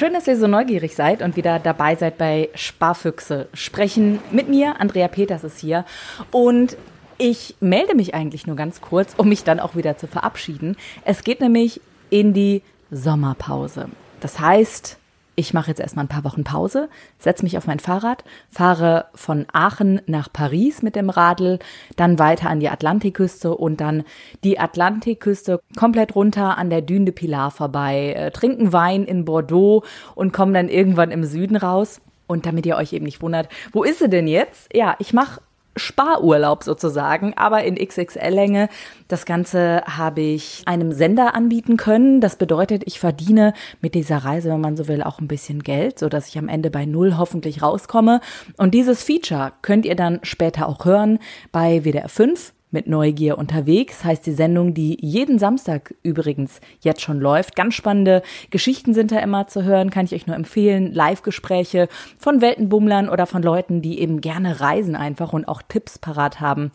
Schön, 0.00 0.14
dass 0.14 0.26
ihr 0.26 0.38
so 0.38 0.46
neugierig 0.46 0.96
seid 0.96 1.20
und 1.20 1.36
wieder 1.36 1.58
dabei 1.58 1.94
seid 1.94 2.16
bei 2.16 2.48
Sparfüchse 2.54 3.50
sprechen. 3.52 4.18
Mit 4.30 4.48
mir, 4.48 4.80
Andrea 4.80 5.08
Peters 5.08 5.44
ist 5.44 5.58
hier. 5.58 5.84
Und 6.30 6.78
ich 7.18 7.54
melde 7.60 7.94
mich 7.94 8.14
eigentlich 8.14 8.46
nur 8.46 8.56
ganz 8.56 8.80
kurz, 8.80 9.12
um 9.18 9.28
mich 9.28 9.44
dann 9.44 9.60
auch 9.60 9.76
wieder 9.76 9.98
zu 9.98 10.06
verabschieden. 10.06 10.78
Es 11.04 11.22
geht 11.22 11.42
nämlich 11.42 11.82
in 12.08 12.32
die 12.32 12.62
Sommerpause. 12.90 13.90
Das 14.20 14.40
heißt, 14.40 14.96
ich 15.40 15.54
mache 15.54 15.68
jetzt 15.68 15.80
erstmal 15.80 16.04
ein 16.04 16.08
paar 16.08 16.24
Wochen 16.24 16.44
Pause, 16.44 16.88
setze 17.18 17.44
mich 17.44 17.56
auf 17.56 17.66
mein 17.66 17.80
Fahrrad, 17.80 18.24
fahre 18.50 19.06
von 19.14 19.46
Aachen 19.52 20.00
nach 20.06 20.30
Paris 20.32 20.82
mit 20.82 20.94
dem 20.94 21.10
Radl, 21.10 21.58
dann 21.96 22.18
weiter 22.18 22.50
an 22.50 22.60
die 22.60 22.68
Atlantikküste 22.68 23.56
und 23.56 23.80
dann 23.80 24.04
die 24.44 24.60
Atlantikküste 24.60 25.60
komplett 25.76 26.14
runter 26.14 26.58
an 26.58 26.70
der 26.70 26.82
Dune 26.82 27.06
de 27.06 27.14
Pilar 27.14 27.50
vorbei, 27.50 28.12
äh, 28.12 28.30
trinken 28.30 28.72
Wein 28.72 29.04
in 29.04 29.24
Bordeaux 29.24 29.82
und 30.14 30.32
kommen 30.32 30.54
dann 30.54 30.68
irgendwann 30.68 31.10
im 31.10 31.24
Süden 31.24 31.56
raus. 31.56 32.00
Und 32.26 32.46
damit 32.46 32.64
ihr 32.64 32.76
euch 32.76 32.92
eben 32.92 33.06
nicht 33.06 33.22
wundert, 33.22 33.48
wo 33.72 33.82
ist 33.82 33.98
sie 33.98 34.08
denn 34.08 34.28
jetzt? 34.28 34.68
Ja, 34.72 34.94
ich 35.00 35.12
mache 35.12 35.40
Sparurlaub 35.80 36.62
sozusagen, 36.62 37.34
aber 37.36 37.64
in 37.64 37.74
XXL-Länge. 37.74 38.68
Das 39.08 39.24
Ganze 39.24 39.82
habe 39.86 40.20
ich 40.20 40.62
einem 40.66 40.92
Sender 40.92 41.34
anbieten 41.34 41.76
können. 41.76 42.20
Das 42.20 42.36
bedeutet, 42.36 42.82
ich 42.86 43.00
verdiene 43.00 43.54
mit 43.80 43.94
dieser 43.94 44.18
Reise, 44.18 44.50
wenn 44.50 44.60
man 44.60 44.76
so 44.76 44.86
will, 44.86 45.02
auch 45.02 45.18
ein 45.20 45.28
bisschen 45.28 45.62
Geld, 45.62 45.98
so 45.98 46.08
dass 46.08 46.28
ich 46.28 46.38
am 46.38 46.48
Ende 46.48 46.70
bei 46.70 46.84
Null 46.84 47.16
hoffentlich 47.16 47.62
rauskomme. 47.62 48.20
Und 48.56 48.74
dieses 48.74 49.02
Feature 49.02 49.52
könnt 49.62 49.86
ihr 49.86 49.96
dann 49.96 50.20
später 50.22 50.68
auch 50.68 50.84
hören 50.84 51.18
bei 51.50 51.84
WDR 51.84 52.08
5 52.08 52.52
mit 52.70 52.86
Neugier 52.86 53.38
unterwegs, 53.38 54.04
heißt 54.04 54.26
die 54.26 54.32
Sendung, 54.32 54.74
die 54.74 54.96
jeden 55.00 55.38
Samstag 55.38 55.94
übrigens 56.02 56.60
jetzt 56.80 57.00
schon 57.00 57.20
läuft. 57.20 57.56
Ganz 57.56 57.74
spannende 57.74 58.22
Geschichten 58.50 58.94
sind 58.94 59.12
da 59.12 59.18
immer 59.18 59.46
zu 59.46 59.64
hören, 59.64 59.90
kann 59.90 60.04
ich 60.04 60.14
euch 60.14 60.26
nur 60.26 60.36
empfehlen. 60.36 60.92
Live-Gespräche 60.92 61.88
von 62.18 62.40
Weltenbummlern 62.40 63.08
oder 63.08 63.26
von 63.26 63.42
Leuten, 63.42 63.82
die 63.82 64.00
eben 64.00 64.20
gerne 64.20 64.60
reisen 64.60 64.96
einfach 64.96 65.32
und 65.32 65.48
auch 65.48 65.62
Tipps 65.62 65.98
parat 65.98 66.40
haben. 66.40 66.70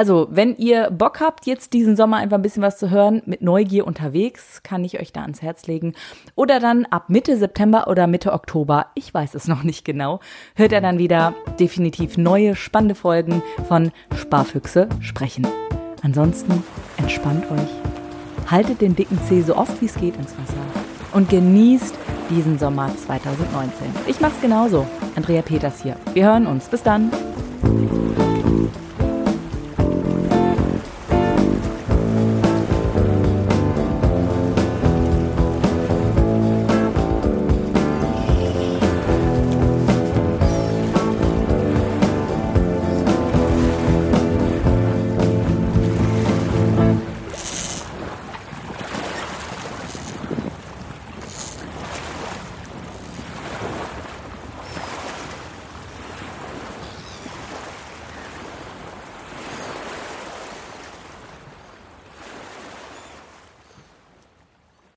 Also, 0.00 0.28
wenn 0.30 0.56
ihr 0.56 0.90
Bock 0.90 1.20
habt, 1.20 1.44
jetzt 1.44 1.74
diesen 1.74 1.94
Sommer 1.94 2.16
einfach 2.16 2.38
ein 2.38 2.42
bisschen 2.42 2.62
was 2.62 2.78
zu 2.78 2.88
hören, 2.88 3.20
mit 3.26 3.42
Neugier 3.42 3.86
unterwegs, 3.86 4.62
kann 4.62 4.82
ich 4.82 4.98
euch 4.98 5.12
da 5.12 5.20
ans 5.20 5.42
Herz 5.42 5.66
legen. 5.66 5.92
Oder 6.34 6.58
dann 6.58 6.86
ab 6.86 7.10
Mitte 7.10 7.36
September 7.36 7.86
oder 7.86 8.06
Mitte 8.06 8.32
Oktober, 8.32 8.86
ich 8.94 9.12
weiß 9.12 9.34
es 9.34 9.46
noch 9.48 9.62
nicht 9.62 9.84
genau, 9.84 10.20
hört 10.54 10.72
ihr 10.72 10.80
dann 10.80 10.96
wieder 10.96 11.34
definitiv 11.58 12.16
neue, 12.16 12.56
spannende 12.56 12.94
Folgen 12.94 13.42
von 13.68 13.92
Sparfüchse 14.16 14.88
sprechen. 15.00 15.46
Ansonsten 16.02 16.64
entspannt 16.96 17.44
euch, 17.50 18.50
haltet 18.50 18.80
den 18.80 18.96
dicken 18.96 19.20
Zeh 19.28 19.42
so 19.42 19.54
oft 19.54 19.82
wie 19.82 19.84
es 19.84 19.96
geht 19.96 20.16
ins 20.16 20.32
Wasser 20.32 21.12
und 21.12 21.28
genießt 21.28 21.94
diesen 22.30 22.58
Sommer 22.58 22.88
2019. 22.96 23.86
Ich 24.06 24.18
mach's 24.18 24.40
genauso. 24.40 24.86
Andrea 25.14 25.42
Peters 25.42 25.82
hier. 25.82 25.96
Wir 26.14 26.24
hören 26.24 26.46
uns. 26.46 26.68
Bis 26.68 26.82
dann. 26.82 27.10